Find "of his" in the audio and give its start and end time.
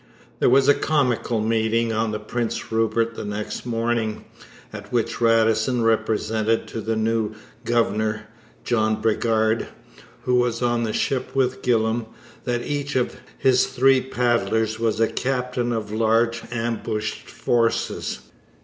12.95-13.67